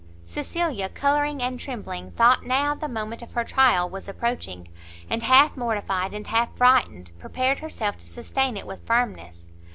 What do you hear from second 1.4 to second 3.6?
and trembling, thought now the moment of her